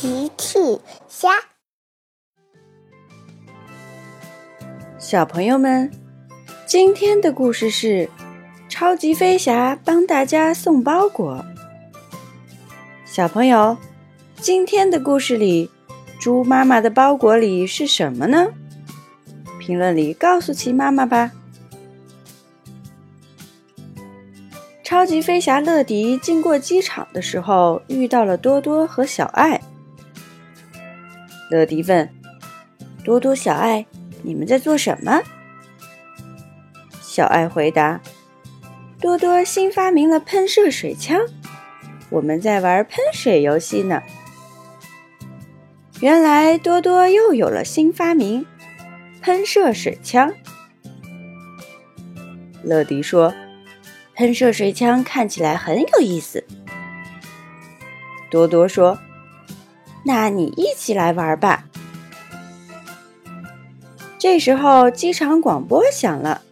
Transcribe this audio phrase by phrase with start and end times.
[0.00, 0.58] 奇趣
[1.10, 1.28] 虾，
[4.98, 5.90] 小朋友们，
[6.64, 8.08] 今天的故事是
[8.66, 11.44] 超级飞侠帮大家送包裹。
[13.04, 13.76] 小朋友，
[14.36, 15.70] 今天的故事里，
[16.18, 18.48] 猪妈妈的包裹里是什么呢？
[19.58, 21.30] 评论里告诉奇妈妈吧。
[24.82, 29.60] 超级飞侠乐迪经过机场的时候，遇到了多多和小爱。
[31.50, 32.08] 乐迪问
[33.04, 33.84] ：“多多、小爱，
[34.22, 35.20] 你们在做什么？”
[37.02, 38.00] 小爱回答
[39.00, 41.20] ：“多多新发明了喷射水枪，
[42.08, 44.00] 我们在玩喷水游戏呢。”
[46.00, 48.46] 原来多多又有了新发明——
[49.20, 50.32] 喷射水枪。
[52.62, 53.34] 乐迪说。
[54.16, 56.44] 喷射水枪看起来很有意思，
[58.30, 58.98] 多多说
[60.04, 61.64] ：“那你一起来玩吧。”
[64.18, 66.42] 这时候，机场广播响了：“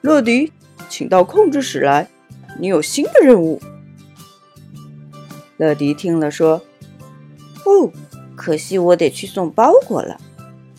[0.00, 0.52] 乐迪，
[0.88, 2.08] 请到控制室来，
[2.58, 3.60] 你有新的任务。”
[5.58, 6.62] 乐迪听了说
[7.66, 7.92] ：“哦，
[8.34, 10.18] 可惜我得去送包裹了，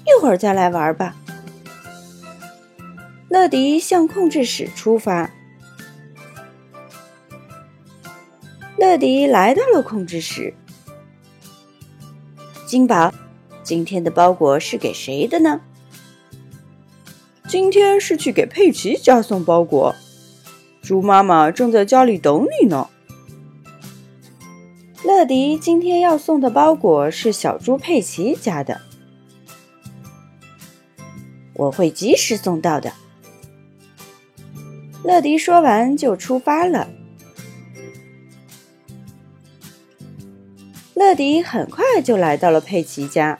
[0.05, 1.15] 一会儿再来玩吧。”
[3.29, 5.29] 乐迪向控制室出发。
[8.77, 10.55] 乐迪来到了控制室。
[12.69, 13.11] 金宝，
[13.63, 15.61] 今天的包裹是给谁的呢？
[17.47, 19.95] 今天是去给佩奇家送包裹。
[20.83, 22.87] 猪妈妈正在家里等你呢。
[25.03, 28.79] 乐迪今天要送的包裹是小猪佩奇家的，
[31.55, 32.93] 我会及时送到的。
[35.03, 36.87] 乐迪说完就出发了。
[40.99, 43.39] 乐迪很快就来到了佩奇家。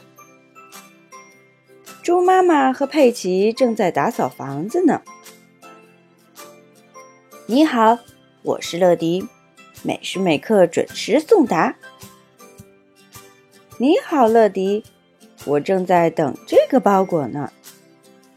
[2.01, 5.01] 猪妈妈和佩奇正在打扫房子呢。
[7.47, 7.99] 你好，
[8.43, 9.27] 我是乐迪，
[9.83, 11.75] 每时每刻准时送达。
[13.77, 14.85] 你好，乐迪，
[15.43, 17.51] 我正在等这个包裹呢。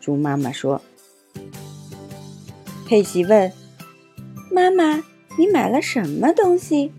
[0.01, 0.83] 猪妈妈说。
[2.89, 3.53] 佩奇问
[4.51, 5.05] ：“妈妈，
[5.39, 6.93] 你买了什么东西？”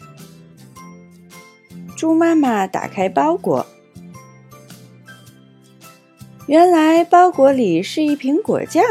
[2.03, 3.66] 猪妈妈打开包裹，
[6.47, 8.84] 原来包裹里是一瓶果酱。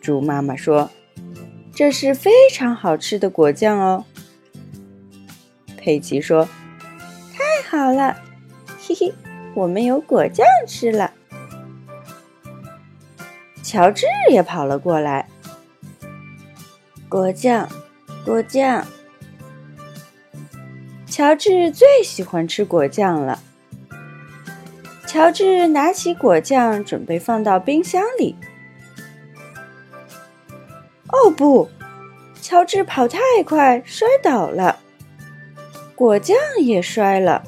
[0.00, 0.88] 猪妈妈说
[1.74, 4.04] ：“这是非常好吃的果酱哦。”
[5.76, 6.48] 佩奇说
[7.34, 8.16] ：“太好了，
[8.78, 9.12] 嘿嘿，
[9.56, 11.12] 我们有果酱吃了。”
[13.60, 15.28] 乔治也跑了过来，
[17.08, 17.68] 果酱，
[18.24, 18.86] 果酱。
[21.12, 23.38] 乔治最喜欢吃果酱了。
[25.06, 28.34] 乔治拿起果酱，准备放到冰箱里。
[31.08, 31.68] 哦不！
[32.40, 34.78] 乔治跑太快，摔倒了，
[35.94, 37.42] 果酱也摔了。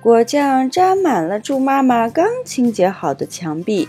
[0.00, 3.88] 果酱沾满了猪妈妈刚清洁好的墙壁。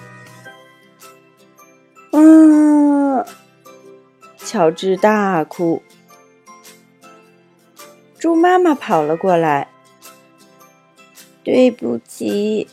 [2.14, 3.24] 嗯，
[4.40, 5.84] 乔治大哭。
[8.20, 9.70] 猪妈妈跑了过来。
[11.42, 12.68] 对不起，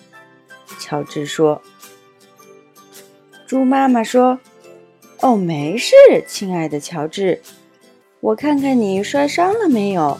[0.78, 1.62] 乔治说。
[3.46, 4.40] 猪妈妈说
[5.22, 5.94] ：“哦，没事，
[6.26, 7.40] 亲爱的乔治，
[8.20, 10.18] 我看看你摔伤了没有。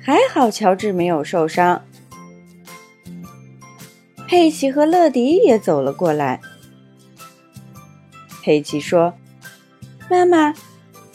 [0.00, 1.84] 还好，乔治没有受伤。”
[4.28, 6.40] 佩奇和乐迪也走了过来。
[8.42, 9.14] 佩奇说
[10.08, 10.54] ：“妈妈。”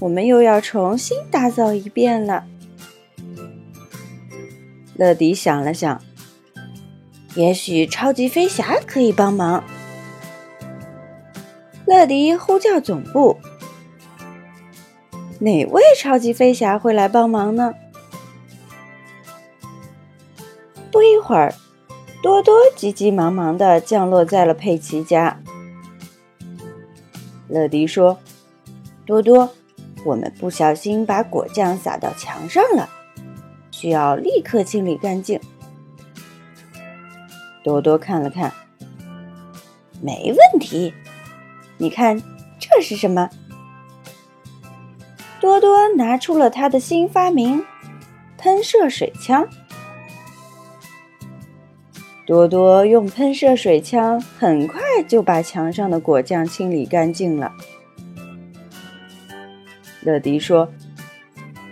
[0.04, 2.44] 我们又要重新打扫一遍了。
[4.96, 6.04] 乐迪想了想，
[7.36, 9.64] 也许超级飞侠可以帮忙。
[11.86, 13.38] 乐迪呼叫总部，
[15.40, 17.74] 哪位超级飞侠会来帮忙呢？
[20.92, 21.56] 不一会儿，
[22.22, 25.42] 多多急急忙忙的降落在了佩奇家。
[27.48, 28.20] 乐迪说
[29.08, 29.50] ：“多多。”
[30.06, 32.90] 我们不小心把果酱洒到墙上了，
[33.72, 35.40] 需要立刻清理干净。
[37.64, 38.52] 多多看了看，
[40.02, 40.94] 没问题。
[41.78, 42.22] 你看
[42.60, 43.30] 这是什么？
[45.40, 47.64] 多多拿出了他的新发明——
[48.38, 49.48] 喷射水枪。
[52.26, 57.52] 多多用喷射水枪，很快就把墙上的果酱清理干净了。
[60.04, 60.70] 乐迪说：“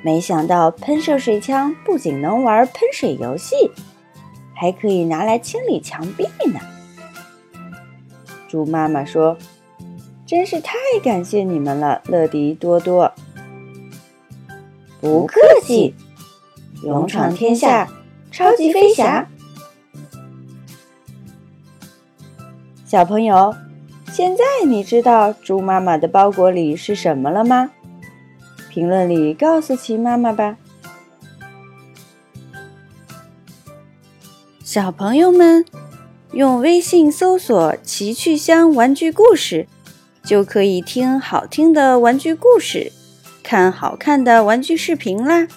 [0.04, 3.56] 没想到喷射水枪不仅能玩喷水游戏，
[4.54, 6.60] 还可以拿来清理墙壁呢。
[8.48, 9.38] 猪妈妈说
[10.26, 13.12] ：“真是太感谢你们了，乐迪多多。”
[15.02, 15.96] 不客气，
[16.84, 17.90] 勇闯天下，
[18.32, 19.28] 超级飞侠。
[22.86, 23.56] 小朋友，
[24.12, 27.72] 现在你知道猪妈妈的包裹里是什么了吗？
[28.72, 30.56] 评论里告诉琪妈妈吧。
[34.64, 35.66] 小朋友们，
[36.32, 39.68] 用微信搜索“奇趣箱玩具故事”，
[40.24, 42.94] 就可以听好听的玩具故事，
[43.44, 45.50] 看好看的玩具视频啦。